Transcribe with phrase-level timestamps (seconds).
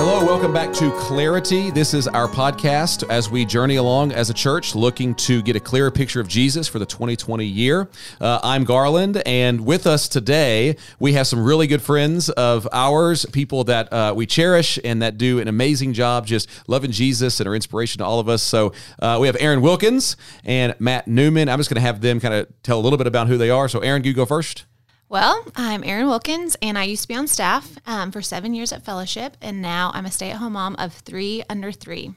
[0.00, 1.70] Hello, welcome back to Clarity.
[1.70, 5.60] This is our podcast as we journey along as a church, looking to get a
[5.60, 7.86] clearer picture of Jesus for the 2020 year.
[8.18, 13.26] Uh, I'm Garland, and with us today, we have some really good friends of ours,
[13.26, 17.46] people that uh, we cherish and that do an amazing job just loving Jesus and
[17.46, 18.42] are inspiration to all of us.
[18.42, 21.50] So uh, we have Erin Wilkins and Matt Newman.
[21.50, 23.50] I'm just going to have them kind of tell a little bit about who they
[23.50, 23.68] are.
[23.68, 24.64] So, Erin, you go first.
[25.10, 28.72] Well, I'm Erin Wilkins, and I used to be on staff um, for seven years
[28.72, 32.14] at Fellowship, and now I'm a stay at home mom of three under three.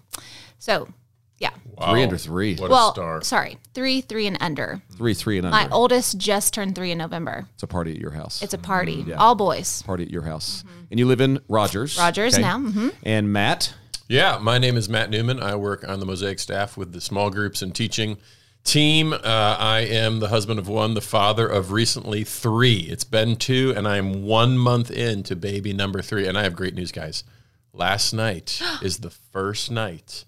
[0.59, 0.87] So,
[1.39, 1.49] yeah.
[1.75, 1.89] Wow.
[1.89, 2.55] Three under three.
[2.55, 3.21] What well, a star.
[3.23, 4.83] sorry, three, three, and under.
[4.95, 5.57] Three, three, and under.
[5.57, 7.47] My oldest just turned three in November.
[7.55, 8.43] It's a party at your house.
[8.43, 8.97] It's a party.
[8.97, 9.09] Mm-hmm.
[9.09, 9.15] Yeah.
[9.15, 9.81] All boys.
[9.81, 10.61] Party at your house.
[10.61, 10.83] Mm-hmm.
[10.91, 11.97] And you live in Rogers.
[11.97, 12.43] Rogers okay.
[12.43, 12.59] now.
[12.59, 12.89] Mm-hmm.
[13.01, 13.73] And Matt?
[14.07, 15.41] Yeah, my name is Matt Newman.
[15.41, 18.17] I work on the Mosaic staff with the small groups and teaching
[18.63, 19.13] team.
[19.13, 22.87] Uh, I am the husband of one, the father of recently three.
[22.89, 26.27] It's been two, and I'm one month into baby number three.
[26.27, 27.23] And I have great news, guys.
[27.73, 30.25] Last night is the first night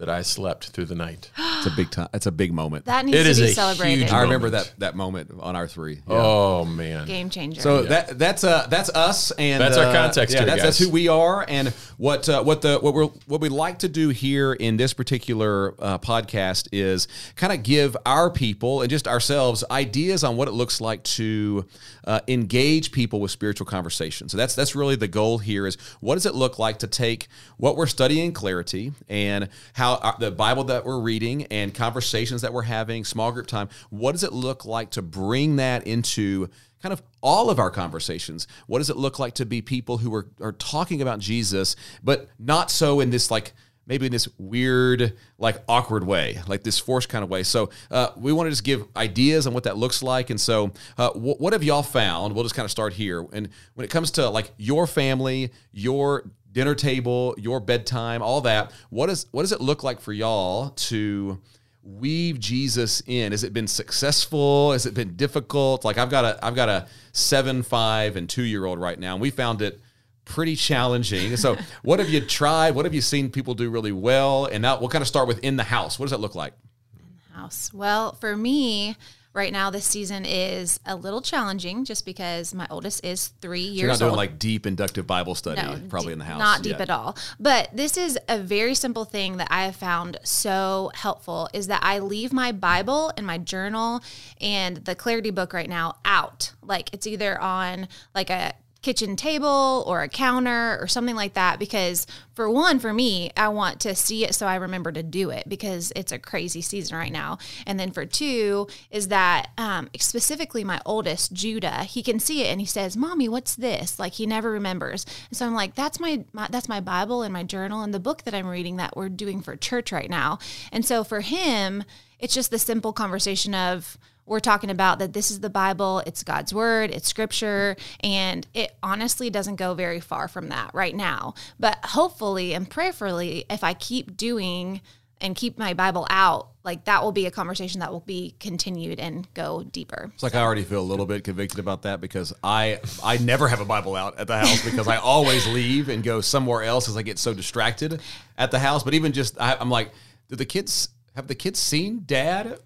[0.00, 1.30] that I slept through the night.
[1.60, 2.08] It's a big time.
[2.14, 2.86] It's a big moment.
[2.86, 4.08] That needs it to be celebrated.
[4.08, 5.96] I remember that that moment on our three.
[5.96, 6.00] Yeah.
[6.08, 7.60] Oh man, game changer.
[7.60, 7.88] So yeah.
[7.90, 10.32] that that's uh that's us and that's uh, our context.
[10.32, 13.42] Yeah, here, that's, that's, who we are and what uh, what the what we what
[13.42, 18.30] we like to do here in this particular uh, podcast is kind of give our
[18.30, 21.66] people and just ourselves ideas on what it looks like to
[22.06, 24.30] uh, engage people with spiritual conversation.
[24.30, 27.28] So that's that's really the goal here is what does it look like to take
[27.58, 32.52] what we're studying clarity and how our, the Bible that we're reading and conversations that
[32.52, 36.48] we're having, small group time, what does it look like to bring that into
[36.82, 38.46] kind of all of our conversations?
[38.66, 42.28] What does it look like to be people who are, are talking about Jesus, but
[42.38, 43.52] not so in this like,
[43.86, 47.42] maybe in this weird, like awkward way, like this forced kind of way.
[47.42, 50.30] So uh, we want to just give ideas on what that looks like.
[50.30, 52.34] And so, uh, what have y'all found?
[52.34, 53.26] We'll just kind of start here.
[53.32, 58.72] And when it comes to like your family, your dinner table, your bedtime, all that.
[58.90, 61.40] What is what does it look like for y'all to
[61.82, 63.32] weave Jesus in?
[63.32, 64.72] Has it been successful?
[64.72, 65.84] Has it been difficult?
[65.84, 69.14] Like I've got a I've got a seven, five, and two year old right now,
[69.14, 69.80] and we found it
[70.24, 71.36] pretty challenging.
[71.36, 72.74] So, what have you tried?
[72.74, 74.46] What have you seen people do really well?
[74.46, 75.98] And now we'll kind of start with in the house.
[75.98, 76.54] What does that look like?
[76.98, 77.72] In the house.
[77.72, 78.96] Well, for me,
[79.32, 83.76] right now this season is a little challenging just because my oldest is three years
[83.76, 84.16] so you're not doing old.
[84.16, 87.16] like deep inductive bible study no, probably in the house not deep at all.
[87.38, 91.80] But this is a very simple thing that i have found so helpful is that
[91.82, 94.02] i leave my bible and my journal
[94.40, 96.52] and the clarity book right now out.
[96.62, 101.58] Like it's either on like a kitchen table or a counter or something like that
[101.58, 105.28] because for one for me I want to see it so I remember to do
[105.30, 107.38] it because it's a crazy season right now.
[107.66, 112.46] And then for two is that um, specifically my oldest Judah he can see it
[112.46, 113.98] and he says mommy what's this?
[113.98, 115.04] Like he never remembers.
[115.28, 118.00] And so I'm like that's my, my that's my Bible and my journal and the
[118.00, 120.38] book that I'm reading that we're doing for church right now.
[120.72, 121.84] And so for him
[122.18, 123.98] it's just the simple conversation of
[124.30, 128.72] we're talking about that this is the Bible, it's God's word, it's scripture, and it
[128.80, 131.34] honestly doesn't go very far from that right now.
[131.58, 134.82] But hopefully and prayerfully, if I keep doing
[135.20, 139.00] and keep my Bible out, like that will be a conversation that will be continued
[139.00, 140.12] and go deeper.
[140.14, 140.36] It's like.
[140.36, 143.64] I already feel a little bit convicted about that because I I never have a
[143.64, 147.02] Bible out at the house because I always leave and go somewhere else as I
[147.02, 148.00] get so distracted
[148.38, 148.84] at the house.
[148.84, 149.90] But even just I, I'm like,
[150.28, 152.60] do the kids have the kids seen Dad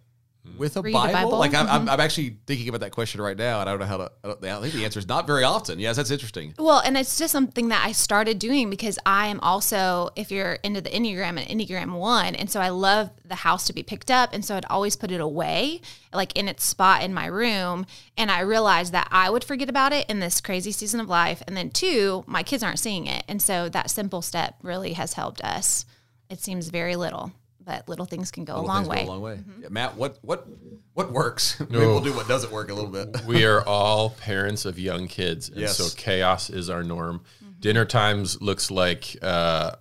[0.59, 1.13] with a Bible?
[1.13, 1.39] Bible?
[1.39, 1.89] Like I'm, mm-hmm.
[1.89, 4.13] I'm, actually thinking about that question right now, and I don't know how to.
[4.23, 5.79] I, I, think the answer is not very often.
[5.79, 6.55] Yes, that's interesting.
[6.59, 10.55] Well, and it's just something that I started doing because I am also, if you're
[10.63, 14.11] into the Enneagram, an Enneagram one, and so I love the house to be picked
[14.11, 15.81] up, and so I'd always put it away,
[16.13, 19.93] like in its spot in my room, and I realized that I would forget about
[19.93, 23.25] it in this crazy season of life, and then two, my kids aren't seeing it,
[23.29, 25.85] and so that simple step really has helped us.
[26.31, 27.33] It seems very little
[27.65, 29.05] but little things can go little a long way.
[29.05, 29.35] Go a long way.
[29.37, 29.63] Mm-hmm.
[29.63, 30.47] Yeah, Matt, what what
[30.95, 31.61] what works?
[31.71, 31.79] No.
[31.79, 33.25] Maybe we'll do what doesn't work a little bit.
[33.27, 35.77] we are all parents of young kids, and yes.
[35.77, 37.23] so chaos is our norm.
[37.43, 37.61] Mm-hmm.
[37.61, 39.73] Dinner times looks like uh,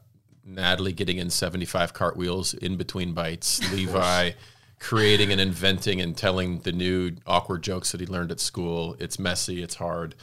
[0.45, 3.59] Natalie getting in seventy-five cartwheels in between bites.
[3.71, 4.31] Levi.
[4.79, 8.97] creating and inventing and telling the new awkward jokes that he learned at school.
[8.99, 9.63] It's messy.
[9.63, 10.13] It's hard.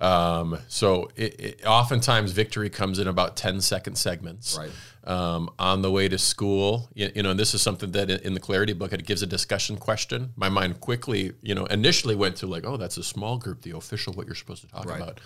[0.00, 4.56] Um, so it, it, oftentimes victory comes in about 10 second segments.
[4.58, 4.70] Right.
[5.04, 6.88] Um, on the way to school.
[6.94, 9.22] You, you know, and this is something that in, in the Clarity book it gives
[9.22, 10.32] a discussion question.
[10.36, 13.76] My mind quickly, you know, initially went to like, oh, that's a small group, the
[13.76, 15.20] official, what you're supposed to talk about.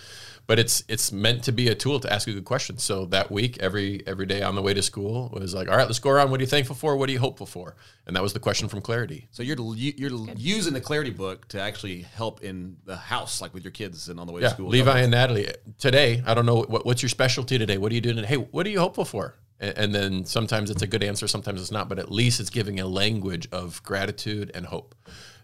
[0.47, 2.77] But it's it's meant to be a tool to ask a good question.
[2.77, 5.87] So that week, every every day on the way to school was like, all right,
[5.87, 6.29] let's go around.
[6.29, 6.95] What are you thankful for?
[6.95, 7.75] What are you hopeful for?
[8.05, 9.27] And that was the question from Clarity.
[9.31, 13.63] So you're you're using the Clarity book to actually help in the house, like with
[13.63, 14.69] your kids and on the way Yeah, to school.
[14.69, 15.49] Levi and Natalie.
[15.79, 17.79] Today, I don't know what, what's your specialty today.
[17.79, 18.23] What are you doing?
[18.23, 19.33] Hey, what are you hopeful for?
[19.59, 21.89] And, and then sometimes it's a good answer, sometimes it's not.
[21.89, 24.95] But at least it's giving a language of gratitude and hope,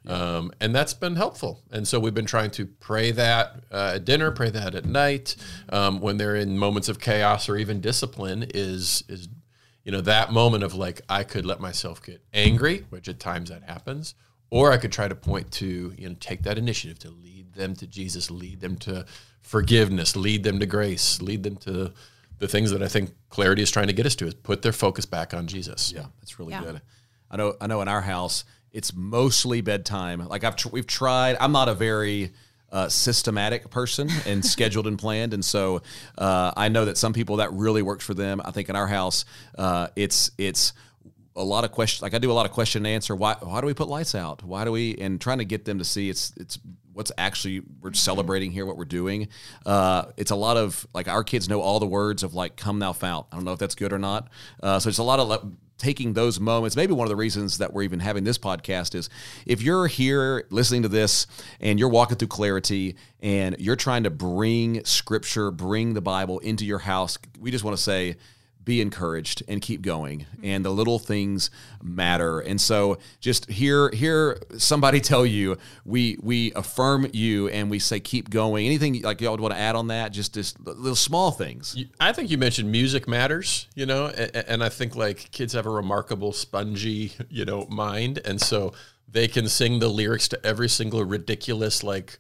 [0.07, 1.61] um, and that's been helpful.
[1.71, 5.35] And so we've been trying to pray that uh, at dinner, pray that at night,
[5.69, 8.47] um, when they're in moments of chaos or even discipline.
[8.53, 9.27] Is is
[9.83, 13.49] you know that moment of like I could let myself get angry, which at times
[13.49, 14.15] that happens,
[14.49, 17.75] or I could try to point to you know take that initiative to lead them
[17.75, 19.05] to Jesus, lead them to
[19.41, 21.93] forgiveness, lead them to grace, lead them to
[22.41, 24.73] the things that I think clarity is trying to get us to is put their
[24.73, 25.93] focus back on Jesus.
[25.95, 26.63] Yeah, that's really Yeah.
[26.63, 26.81] good.
[27.29, 27.55] I know.
[27.61, 27.81] I know.
[27.81, 28.43] In our house,
[28.73, 30.27] it's mostly bedtime.
[30.27, 31.37] Like I've tr- we've tried.
[31.39, 32.33] I'm not a very
[32.71, 35.81] uh, systematic person and scheduled and planned, and so
[36.17, 38.41] uh, I know that some people that really works for them.
[38.43, 39.23] I think in our house,
[39.57, 40.73] uh, it's it's
[41.35, 42.01] a lot of questions.
[42.01, 43.15] Like I do a lot of question and answer.
[43.15, 44.43] Why why do we put lights out?
[44.43, 44.95] Why do we?
[44.95, 46.59] And trying to get them to see it's it's
[46.93, 49.29] what's actually we're celebrating here, what we're doing.
[49.65, 52.79] Uh, it's a lot of like our kids know all the words of like "Come
[52.79, 54.29] thou fount." I don't know if that's good or not.
[54.61, 55.41] Uh, so it's a lot of like,
[55.81, 56.75] taking those moments.
[56.75, 59.09] Maybe one of the reasons that we're even having this podcast is
[59.47, 61.25] if you're here listening to this
[61.59, 66.65] and you're walking through clarity and you're trying to bring Scripture, bring the Bible into
[66.65, 67.17] your house.
[67.39, 68.17] We just want to say
[68.63, 71.49] be encouraged and keep going and the little things
[71.81, 72.39] matter.
[72.39, 77.99] And so just hear hear somebody tell you we we affirm you and we say
[77.99, 78.65] keep going.
[78.65, 80.11] Anything like y'all would want to add on that?
[80.11, 81.77] Just just little small things.
[81.99, 85.65] I think you mentioned music matters, you know, and, and I think like kids have
[85.65, 88.73] a remarkable spongy, you know, mind, and so
[89.07, 92.19] they can sing the lyrics to every single ridiculous like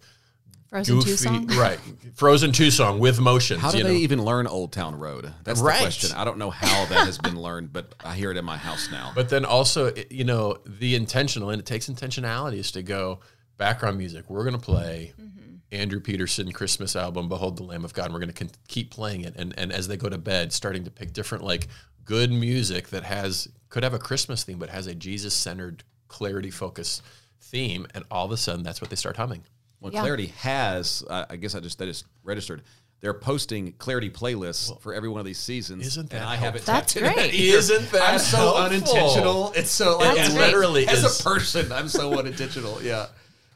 [0.71, 1.47] Frozen Two song.
[1.47, 1.79] right?
[2.15, 3.61] Frozen Two song with motions.
[3.61, 3.95] how do you they know?
[3.99, 5.75] even learn old town road that's Right.
[5.77, 8.45] the question i don't know how that has been learned but i hear it in
[8.45, 12.71] my house now But then also, you know, the intentional, and it takes intentionality is
[12.71, 13.19] to go
[13.57, 14.29] background music.
[14.29, 15.55] We're going to play mm-hmm.
[15.71, 18.05] Andrew Peterson Christmas album, Behold the Lamb of God.
[18.05, 19.35] And we're going to con- keep playing it.
[19.35, 21.67] And, and as they go to bed, starting to pick different, like,
[22.03, 26.49] good music that has, could have a Christmas theme, but has a Jesus centered, clarity
[26.49, 27.01] focus
[27.39, 27.85] theme.
[27.93, 29.43] And all of a sudden, that's what they start humming.
[29.81, 30.01] Well, Yeah.
[30.01, 32.61] Clarity has, uh, I guess I just that is registered.
[33.01, 35.85] They're posting Clarity playlists for every one of these seasons.
[35.87, 37.31] Isn't and that I haven't That's tapped into great.
[37.31, 37.57] that either.
[37.57, 38.63] Isn't that I'm so helpful?
[38.63, 39.53] unintentional.
[39.55, 41.19] It's so like, That's literally as is.
[41.19, 42.79] a person, I'm so unintentional.
[42.83, 43.07] Yeah.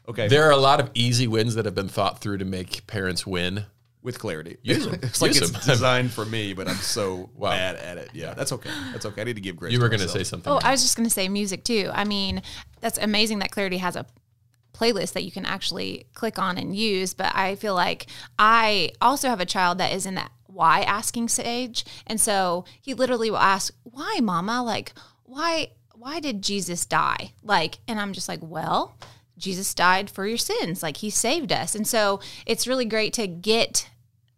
[0.08, 0.26] Okay.
[0.26, 3.24] There are a lot of easy wins that have been thought through to make parents
[3.26, 3.66] win.
[4.02, 4.56] with clarity.
[4.62, 4.94] Use 'em.
[5.02, 5.60] it's like Use it's 'em.
[5.74, 7.50] designed for me, but I'm so Wow.
[7.50, 8.10] bad at it.
[8.14, 8.70] Yeah, that's okay.
[8.92, 9.20] That's okay.
[9.20, 9.72] I need to give grace.
[9.72, 10.52] You were to going to say something.
[10.52, 11.90] Oh, I was just going to say music too.
[11.92, 12.42] I mean,
[12.80, 14.06] that's amazing that Clarity has a
[14.76, 17.14] playlist that you can actually click on and use.
[17.14, 18.06] But I feel like
[18.38, 21.84] I also have a child that is in that why asking stage.
[22.06, 24.62] And so he literally will ask, Why, mama?
[24.62, 24.92] Like,
[25.24, 25.70] why?
[25.94, 27.32] Why did Jesus die?
[27.42, 28.98] Like, and I'm just like, well,
[29.38, 30.82] Jesus died for your sins.
[30.82, 31.74] Like he saved us.
[31.74, 33.88] And so it's really great to get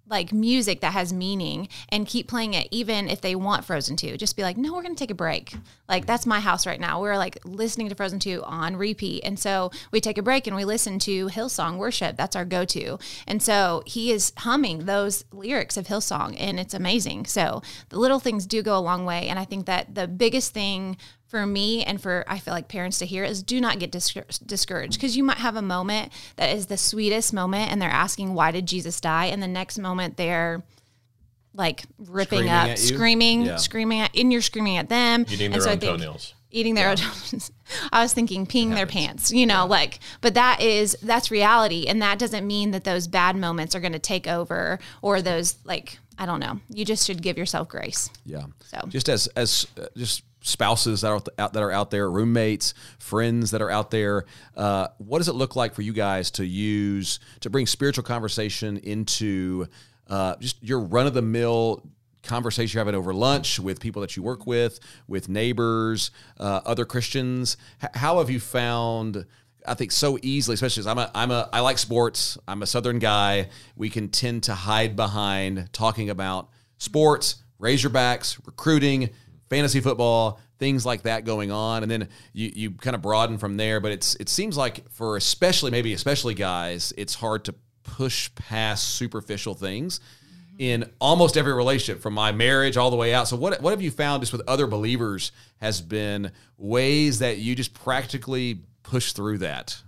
[0.08, 4.16] like music that has meaning and keep playing it even if they want Frozen 2.
[4.16, 5.54] Just be like, "No, we're going to take a break."
[5.88, 7.00] Like that's my house right now.
[7.00, 9.24] We're like listening to Frozen 2 on repeat.
[9.24, 12.16] And so we take a break and we listen to Hillsong worship.
[12.16, 12.98] That's our go-to.
[13.26, 17.26] And so he is humming those lyrics of Hillsong and it's amazing.
[17.26, 20.52] So the little things do go a long way and I think that the biggest
[20.52, 23.92] thing for me and for I feel like parents to hear is do not get
[23.92, 27.88] discour- discouraged because you might have a moment that is the sweetest moment and they're
[27.90, 30.62] asking why did Jesus die and the next moment they're
[31.54, 33.56] like ripping Screaming up, screaming, Yeah.
[33.56, 35.24] screaming at, and you're screaming at them.
[35.28, 36.34] Eating and their so I own think- toenails.
[36.50, 37.50] Eating their own toenails.
[37.92, 41.84] I was thinking peeing their pants, you know, like, but that is, that's reality.
[41.86, 45.56] And that doesn't mean that those bad moments are going to take over or those,
[45.64, 46.60] like, I don't know.
[46.70, 48.08] You just should give yourself grace.
[48.24, 48.44] Yeah.
[48.64, 48.80] So.
[48.88, 53.50] just as as uh, just spouses that are out, that are out there, roommates, friends
[53.50, 54.24] that are out there,
[54.56, 58.78] uh, what does it look like for you guys to use to bring spiritual conversation
[58.78, 59.66] into
[60.08, 61.84] uh, just your run of the mill
[62.22, 66.84] conversation you're having over lunch with people that you work with, with neighbors, uh, other
[66.84, 67.56] Christians?
[67.82, 69.26] H- how have you found?
[69.66, 72.38] I think so easily, especially as I'm a I'm a I like sports.
[72.46, 73.48] I'm a Southern guy.
[73.76, 79.10] We can tend to hide behind talking about sports, Razorbacks, recruiting,
[79.48, 83.56] fantasy football, things like that going on, and then you you kind of broaden from
[83.56, 83.80] there.
[83.80, 88.90] But it's it seems like for especially maybe especially guys, it's hard to push past
[88.96, 90.00] superficial things.
[90.58, 93.28] in almost every relationship, from my marriage all the way out.
[93.28, 97.54] So, what what have you found just with other believers has been ways that you
[97.54, 99.80] just practically push through that?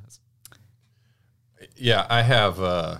[1.77, 2.61] Yeah, I have.
[2.61, 2.99] Uh,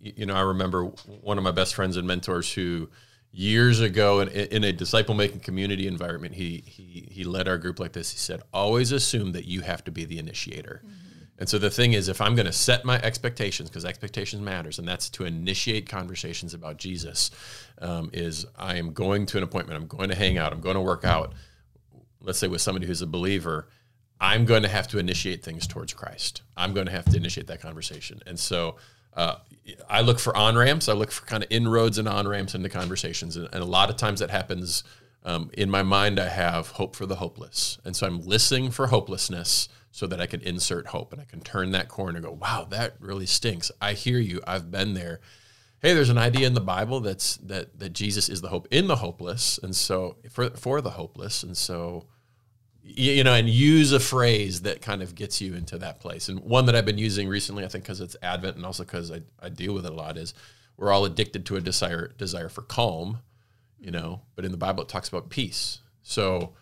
[0.00, 2.90] you know, I remember one of my best friends and mentors who
[3.34, 7.80] years ago in, in a disciple making community environment, he, he, he led our group
[7.80, 8.12] like this.
[8.12, 10.82] He said, always assume that you have to be the initiator.
[10.84, 11.00] Mm-hmm.
[11.36, 14.78] And so the thing is, if I'm going to set my expectations, because expectations matters,
[14.78, 17.32] and that's to initiate conversations about Jesus,
[17.80, 20.76] um, is I am going to an appointment, I'm going to hang out, I'm going
[20.76, 21.32] to work out.
[22.20, 23.68] Let's say with somebody who's a believer,
[24.20, 26.42] I'm going to have to initiate things towards Christ.
[26.56, 28.20] I'm going to have to initiate that conversation.
[28.26, 28.76] And so
[29.16, 29.36] uh,
[29.88, 30.88] I look for on ramps.
[30.88, 33.90] I look for kind of inroads and on ramps into conversations, and, and, a lot
[33.90, 34.84] of times that happens.
[35.24, 38.88] Um, in my mind, I have hope for the hopeless, and so I'm listening for
[38.88, 42.32] hopelessness so that I can insert hope and I can turn that corner and go,
[42.32, 44.42] "Wow, that really stinks." I hear you.
[44.46, 45.20] I've been there.
[45.80, 48.86] Hey, there's an idea in the Bible that's that that Jesus is the hope in
[48.86, 52.04] the hopeless, and so for for the hopeless, and so
[52.86, 56.28] you know, and use a phrase that kind of gets you into that place.
[56.28, 59.10] And one that I've been using recently, I think, because it's Advent and also because
[59.10, 60.34] I, I deal with it a lot, is
[60.76, 63.20] we're all addicted to a desire desire for calm,
[63.80, 64.20] you know.
[64.36, 65.80] But in the Bible, it talks about peace.
[66.02, 66.52] So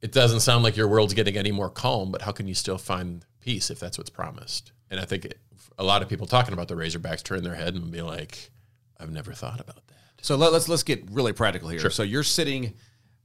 [0.00, 2.78] it doesn't sound like your world's getting any more calm, but how can you still
[2.78, 4.70] find peace if that's what's promised?
[4.90, 5.38] And I think it,
[5.76, 8.50] a lot of people talking about the Razorbacks turn their head and be like,
[8.98, 11.80] "I've never thought about that." So let, us let's get really practical here.
[11.80, 11.90] Sure.
[11.90, 12.74] So you're sitting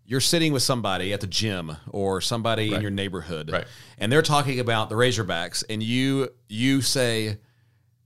[0.06, 2.78] you're sitting with somebody at the gym or somebody right.
[2.78, 3.66] in your neighborhood right.
[3.98, 7.38] and they're talking about the razorbacks and you you say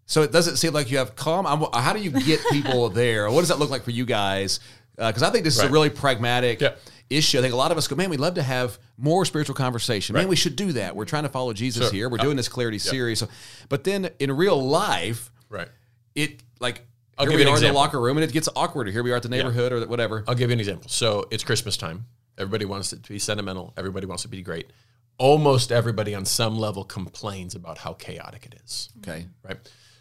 [0.06, 1.46] so it doesn't seem like you have calm?
[1.46, 3.30] I'm, how do you get people there?
[3.30, 4.60] What does that look like for you guys?
[4.96, 6.74] Because uh, i think this is a really pragmatic yeah.
[7.12, 7.38] issue.
[7.38, 10.16] I think a lot of us go man we'd love to have more spiritual conversation.
[10.16, 10.96] Man we should do that.
[10.96, 11.94] We're trying to follow jesus sure.
[11.94, 12.10] here.
[12.10, 13.20] We're doing this clarity series.
[13.20, 13.28] So,
[13.70, 15.70] but then in real life right.
[16.16, 16.86] it like
[17.20, 18.88] I'll here we are in the locker room, and it gets awkward.
[18.88, 20.24] Here we are at the neighborhood or whatever.
[20.26, 20.90] I'll give you an example.
[20.90, 22.06] So it's Christmas time.
[22.38, 23.74] Everybody wants it to be sentimental.
[23.76, 24.72] Everybody wants it to be great.
[25.18, 28.90] Almost everybody on some level complains about how chaotic it is.
[29.00, 29.26] Okay.
[29.44, 29.58] Right.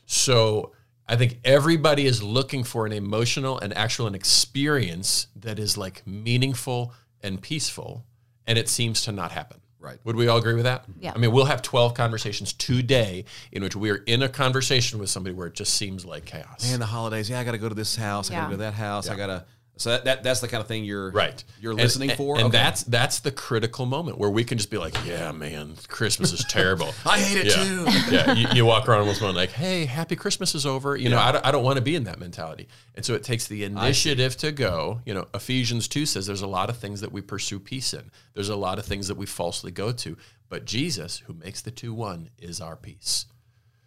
[0.06, 0.72] So
[1.08, 6.06] I think everybody is looking for an emotional and actual an experience that is like
[6.06, 8.04] meaningful and peaceful,
[8.46, 9.60] and it seems to not happen.
[9.80, 9.98] Right.
[10.04, 10.84] Would we all agree with that?
[10.98, 11.12] Yeah.
[11.14, 15.08] I mean, we'll have 12 conversations today in which we are in a conversation with
[15.08, 16.68] somebody where it just seems like chaos.
[16.68, 17.30] Man, the holidays.
[17.30, 18.30] Yeah, I got to go to this house.
[18.30, 19.06] I got to go to that house.
[19.06, 19.14] Yeah.
[19.14, 19.44] I got to
[19.78, 21.42] so that, that that's the kind of thing you're right.
[21.60, 22.58] You're listening and, for, and okay.
[22.58, 26.44] that's that's the critical moment where we can just be like, "Yeah, man, Christmas is
[26.44, 26.92] terrible.
[27.06, 27.64] I hate it yeah.
[27.64, 31.10] too." yeah, you, you, walk around almost like, "Hey, Happy Christmas is over." You yeah.
[31.10, 32.66] know, I don't, I don't want to be in that mentality,
[32.96, 35.00] and so it takes the initiative to go.
[35.06, 38.10] You know, Ephesians two says there's a lot of things that we pursue peace in.
[38.34, 40.16] There's a lot of things that we falsely go to,
[40.48, 43.26] but Jesus, who makes the two one, is our peace.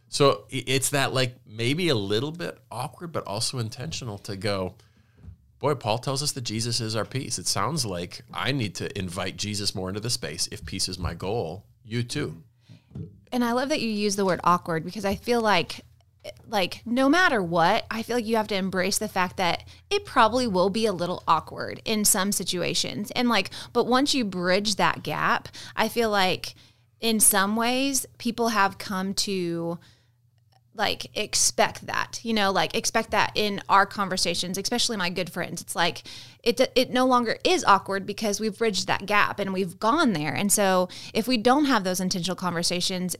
[0.07, 4.75] So it's that like maybe a little bit awkward, but also intentional to go
[5.61, 7.39] boy, Paul tells us that Jesus is our peace.
[7.39, 10.49] It sounds like I need to invite Jesus more into the space.
[10.51, 12.43] If peace is my goal, you too.
[13.31, 15.81] And I love that you use the word awkward because I feel like
[16.47, 20.05] like no matter what, I feel like you have to embrace the fact that it
[20.05, 23.11] probably will be a little awkward in some situations.
[23.11, 26.55] And like but once you bridge that gap, I feel like
[26.99, 29.79] in some ways people have come to
[30.73, 35.61] like expect that you know like expect that in our conversations especially my good friends.
[35.61, 36.03] It's like
[36.43, 40.33] it it no longer is awkward because we've bridged that gap and we've gone there.
[40.33, 43.15] And so if we don't have those intentional conversations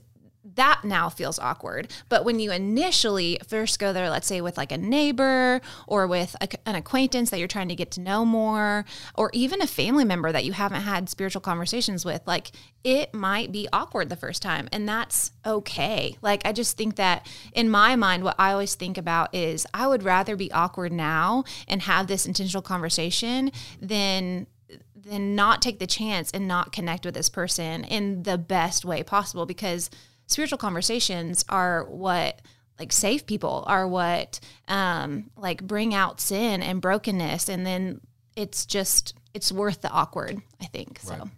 [0.54, 1.90] that now feels awkward.
[2.08, 6.36] But when you initially first go there, let's say with like a neighbor or with
[6.40, 10.04] a, an acquaintance that you're trying to get to know more, or even a family
[10.04, 12.52] member that you haven't had spiritual conversations with, like
[12.84, 14.68] it might be awkward the first time.
[14.72, 16.16] And that's okay.
[16.20, 19.86] Like, I just think that in my mind, what I always think about is I
[19.86, 24.46] would rather be awkward now and have this intentional conversation than
[24.94, 29.02] than not take the chance and not connect with this person in the best way
[29.02, 29.90] possible because
[30.32, 32.40] spiritual conversations are what
[32.78, 38.00] like save people are what um like bring out sin and brokenness and then
[38.34, 41.28] it's just it's worth the awkward i think so right.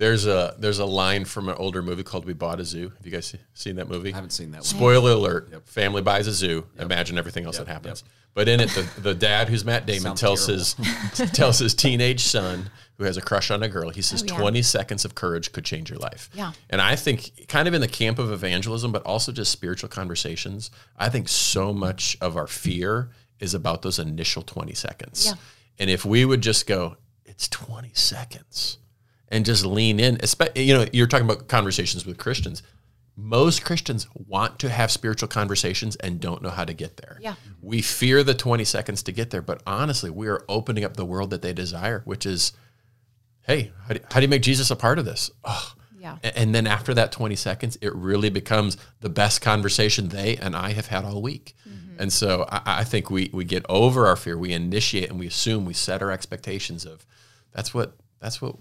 [0.00, 3.06] There's a there's a line from an older movie called we bought a zoo have
[3.06, 4.64] you guys seen that movie i haven't seen that one.
[4.64, 5.68] spoiler alert yep.
[5.68, 6.86] family buys a zoo yep.
[6.86, 7.66] imagine everything else yep.
[7.66, 8.02] that happens
[8.32, 10.84] but in it the, the dad who's matt damon tells terrible.
[11.14, 13.88] his tells his teenage son who has a crush on a girl.
[13.88, 14.38] He says oh, yeah.
[14.38, 16.28] 20 seconds of courage could change your life.
[16.34, 16.52] Yeah.
[16.68, 20.70] And I think kind of in the camp of evangelism, but also just spiritual conversations,
[20.98, 25.24] I think so much of our fear is about those initial 20 seconds.
[25.24, 25.32] Yeah.
[25.78, 28.76] And if we would just go, it's 20 seconds
[29.30, 32.62] and just lean in, especially, you know, you're talking about conversations with Christians.
[33.16, 37.18] most Christians want to have spiritual conversations and don't know how to get there.
[37.20, 37.34] Yeah.
[37.60, 41.04] We fear the 20 seconds to get there, but honestly, we are opening up the
[41.04, 42.52] world that they desire, which is,
[43.42, 45.30] hey, how do, how do you make Jesus a part of this?
[45.44, 45.74] Oh.
[45.98, 46.16] Yeah.
[46.22, 50.70] And then after that 20 seconds, it really becomes the best conversation they and I
[50.72, 51.54] have had all week.
[51.68, 52.00] Mm-hmm.
[52.00, 55.26] And so I, I think we, we get over our fear, we initiate and we
[55.26, 57.04] assume, we set our expectations of
[57.52, 58.56] that's what that's what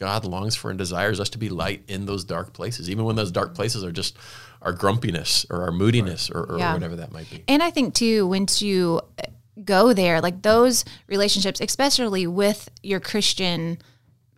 [0.00, 3.14] God longs for and desires us to be light in those dark places, even when
[3.16, 4.16] those dark places are just
[4.62, 6.72] our grumpiness or our moodiness or, or Yeah.
[6.72, 7.44] whatever that might be.
[7.46, 9.28] And I think too, once you uh,
[9.62, 13.78] go there, like those relationships, especially with your Christian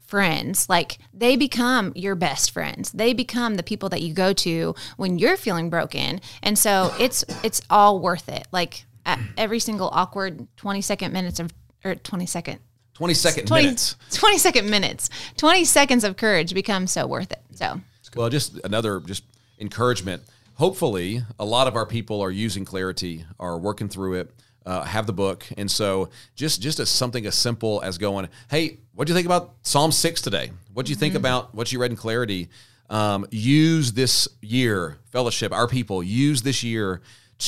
[0.07, 2.91] friends, like they become your best friends.
[2.93, 6.21] They become the people that you go to when you're feeling broken.
[6.43, 8.47] And so it's it's all worth it.
[8.53, 11.53] Like at every single awkward 20 second minutes of
[11.85, 12.59] or 20 second
[13.03, 13.97] 20 second 20, minutes.
[14.13, 17.81] 20 second minutes 20 seconds of courage becomes so worth it so
[18.15, 19.25] Well, just another just
[19.59, 20.23] encouragement.
[20.55, 24.35] Hopefully, a lot of our people are using clarity, are working through it,
[24.67, 28.79] uh, have the book, and so just just as something as simple as going, "Hey,
[28.95, 30.53] what do you think about Psalm six today?
[30.75, 32.51] What do you think about what you read in clarity?"
[32.91, 37.01] Um, use this year, fellowship, our people, use this year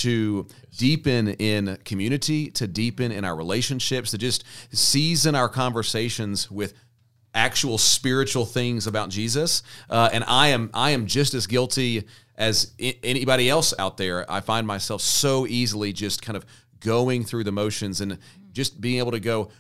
[0.03, 0.47] to
[0.77, 6.75] deepen in community, to deepen in our relationships, to just season our conversations with
[7.35, 9.63] actual spiritual things about Jesus.
[9.91, 12.05] Uh, and I am I am just as guilty
[12.37, 14.31] as I- anybody else out there.
[14.31, 16.45] I find myself so easily just kind of
[16.81, 18.19] going through the motions and
[18.53, 19.51] just being able to go,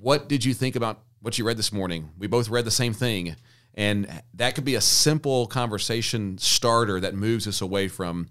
[0.00, 2.10] what did you think about what you read this morning?
[2.18, 3.36] We both read the same thing.
[3.74, 8.28] And that could be a simple conversation starter that moves us away from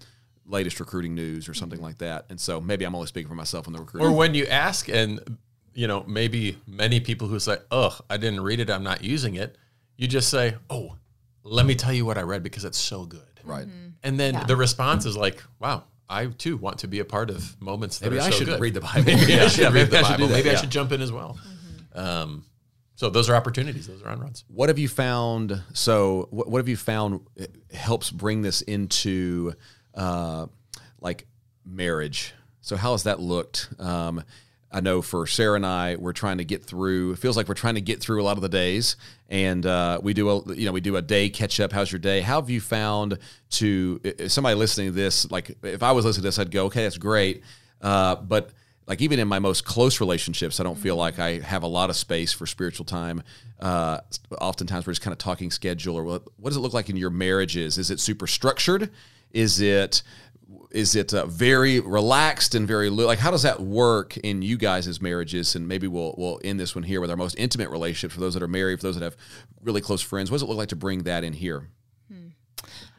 [0.47, 2.25] latest recruiting news or something like that.
[2.29, 4.07] And so maybe I'm only speaking for myself on the recruiting.
[4.07, 5.37] Or when you ask, and
[5.73, 8.69] you know, maybe many people who say, "Ugh, I didn't read it.
[8.69, 9.57] I'm not using it,"
[9.97, 10.95] you just say, "Oh,
[11.43, 13.67] let me tell you what I read because it's so good." right.
[14.03, 17.59] And then the response is like, "Wow, I too want to be a part of
[17.59, 19.03] moments that Maybe are I so should good." read the Bible.
[19.05, 20.27] maybe I should Yeah, read maybe the I should do Bible.
[20.27, 21.37] that, Maybe I should jump in as well.
[21.93, 22.45] Um,
[22.95, 23.87] so those are opportunities.
[23.87, 24.45] Those are on runs.
[24.47, 25.61] What have you found?
[25.73, 29.53] So, what, what have you found uh, helps bring this into
[29.95, 30.47] uh,
[31.01, 31.25] like
[31.65, 32.33] marriage?
[32.61, 33.69] So, how has that looked?
[33.79, 34.23] Um,
[34.71, 37.13] I know for Sarah and I, we're trying to get through.
[37.13, 38.97] It feels like we're trying to get through a lot of the days,
[39.29, 41.71] and uh, we do a you know we do a day catch up.
[41.71, 42.21] How's your day?
[42.21, 43.19] How have you found
[43.51, 45.29] to somebody listening to this?
[45.31, 47.43] Like, if I was listening to this, I'd go, okay, that's great,
[47.81, 48.51] uh, but
[48.87, 51.89] like even in my most close relationships, I don't feel like I have a lot
[51.89, 53.23] of space for spiritual time.
[53.59, 53.99] Uh,
[54.39, 56.97] oftentimes, we're just kind of talking schedule or what, what does it look like in
[56.97, 57.77] your marriages?
[57.77, 58.91] Is it super structured?
[59.31, 60.01] Is it
[60.71, 64.87] is it uh, very relaxed and very like how does that work in you guys'
[64.87, 65.55] as marriages?
[65.55, 68.33] And maybe we'll we'll end this one here with our most intimate relationships for those
[68.33, 69.17] that are married, for those that have
[69.61, 70.31] really close friends.
[70.31, 71.69] What does it look like to bring that in here?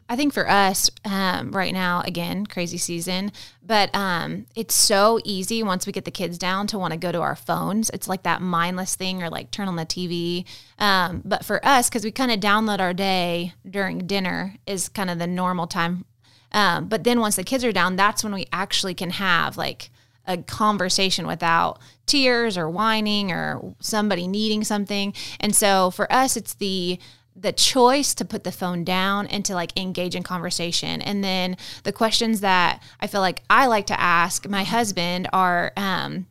[0.09, 5.63] I think for us um, right now, again, crazy season, but um, it's so easy
[5.63, 7.89] once we get the kids down to want to go to our phones.
[7.89, 10.45] It's like that mindless thing or like turn on the TV.
[10.79, 15.09] Um, but for us, because we kind of download our day during dinner, is kind
[15.09, 16.05] of the normal time.
[16.51, 19.89] Um, but then once the kids are down, that's when we actually can have like
[20.25, 25.13] a conversation without tears or whining or somebody needing something.
[25.39, 26.99] And so for us, it's the
[27.39, 31.03] the choice to put the phone down and to like engage in conversation.
[31.03, 35.71] And then the questions that I feel like I like to ask my husband are
[35.77, 36.25] um,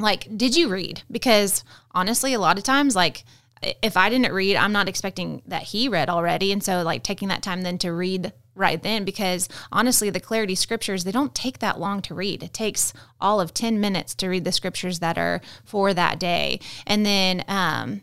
[0.00, 1.02] like, did you read?
[1.08, 1.62] Because
[1.92, 3.24] honestly, a lot of times, like,
[3.62, 6.52] if I didn't read, I'm not expecting that he read already.
[6.52, 10.54] And so, like, taking that time then to read right then, because honestly, the clarity
[10.54, 12.42] scriptures, they don't take that long to read.
[12.42, 16.60] It takes all of 10 minutes to read the scriptures that are for that day.
[16.86, 18.02] And then, um,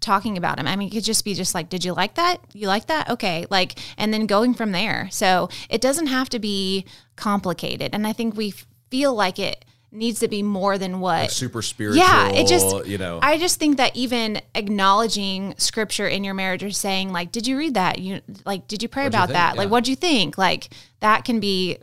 [0.00, 0.66] talking about them.
[0.66, 2.38] I mean, it could just be just like, did you like that?
[2.52, 3.10] You like that?
[3.10, 3.46] Okay.
[3.50, 5.08] Like, and then going from there.
[5.10, 7.94] So it doesn't have to be complicated.
[7.94, 8.54] And I think we
[8.90, 12.02] feel like it needs to be more than what Super spiritual.
[12.02, 13.18] yeah, it just you know.
[13.22, 17.56] I just think that even acknowledging scripture in your marriage or saying like, "Did you
[17.58, 17.98] read that?
[17.98, 19.34] You like, did you pray What'd about think?
[19.34, 19.54] that?
[19.54, 19.60] Yeah.
[19.62, 20.38] Like, what do you think?
[20.38, 20.68] Like,
[21.00, 21.78] that can be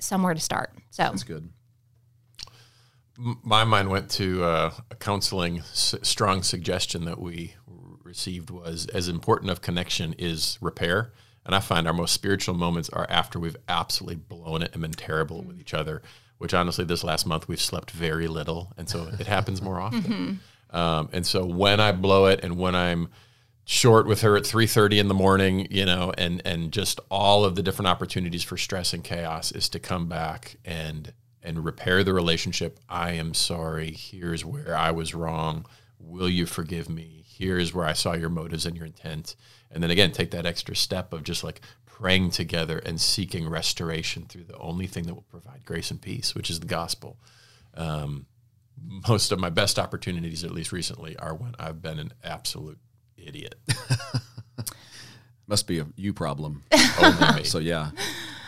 [0.00, 1.48] somewhere to start." So that's good.
[3.16, 7.54] my mind went to uh, a counseling s- strong suggestion that we
[8.02, 11.12] received was as important of connection is repair
[11.46, 14.90] and i find our most spiritual moments are after we've absolutely blown it and been
[14.92, 16.02] terrible with each other
[16.42, 20.40] which honestly this last month we've slept very little and so it happens more often
[20.70, 23.08] um, and so when i blow it and when i'm
[23.64, 27.54] short with her at 3:30 in the morning, you know, and and just all of
[27.54, 32.12] the different opportunities for stress and chaos is to come back and and repair the
[32.12, 32.78] relationship.
[32.88, 33.92] I am sorry.
[33.92, 35.66] Here's where I was wrong.
[36.02, 37.22] Will you forgive me?
[37.26, 39.36] Here is where I saw your motives and your intent.
[39.70, 44.26] And then again, take that extra step of just like praying together and seeking restoration
[44.26, 47.16] through the only thing that will provide grace and peace, which is the gospel.
[47.74, 48.26] Um,
[49.08, 52.78] most of my best opportunities, at least recently, are when I've been an absolute
[53.16, 53.54] idiot.
[55.46, 56.64] Must be a you problem.
[57.02, 57.44] Only me.
[57.44, 57.90] So yeah,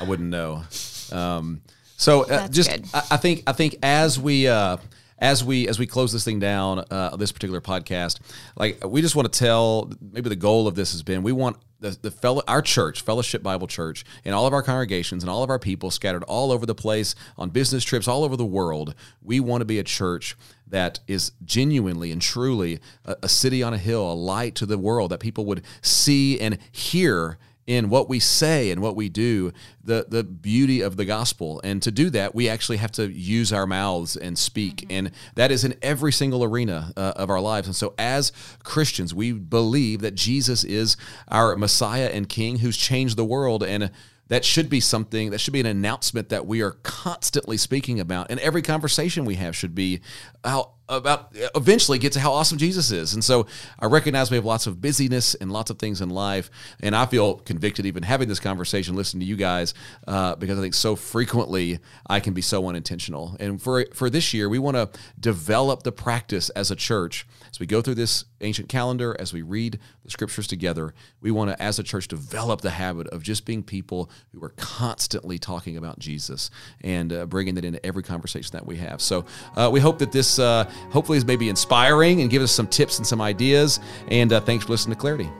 [0.00, 0.64] I wouldn't know.
[1.12, 1.62] Um,
[1.96, 2.70] so uh, just.
[2.94, 4.78] I, I think I think as we uh,
[5.24, 8.20] as we as we close this thing down, uh, this particular podcast,
[8.58, 11.56] like we just want to tell maybe the goal of this has been we want
[11.80, 15.42] the, the fellow our church fellowship bible church and all of our congregations and all
[15.42, 18.94] of our people scattered all over the place on business trips all over the world
[19.22, 23.72] we want to be a church that is genuinely and truly a, a city on
[23.72, 28.08] a hill a light to the world that people would see and hear in what
[28.08, 31.60] we say and what we do the the beauty of the gospel.
[31.64, 34.86] And to do that we actually have to use our mouths and speak.
[34.90, 37.66] And that is in every single arena uh, of our lives.
[37.66, 40.96] And so as Christians we believe that Jesus is
[41.28, 43.62] our Messiah and King who's changed the world.
[43.62, 43.90] And
[44.28, 48.30] that should be something that should be an announcement that we are constantly speaking about.
[48.30, 50.00] And every conversation we have should be
[50.42, 53.14] how about eventually get to how awesome Jesus is.
[53.14, 53.46] And so
[53.78, 56.50] I recognize we have lots of busyness and lots of things in life.
[56.80, 59.74] And I feel convicted even having this conversation, listening to you guys,
[60.06, 63.36] uh, because I think so frequently I can be so unintentional.
[63.40, 67.26] And for, for this year, we want to develop the practice as a church.
[67.50, 71.50] As we go through this ancient calendar, as we read the scriptures together, we want
[71.50, 75.76] to, as a church, develop the habit of just being people who are constantly talking
[75.76, 76.50] about Jesus
[76.82, 79.00] and uh, bringing that into every conversation that we have.
[79.00, 79.24] So
[79.56, 82.98] uh, we hope that this uh, hopefully is maybe inspiring and give us some tips
[82.98, 83.80] and some ideas.
[84.08, 85.30] And uh, thanks for listening to Clarity.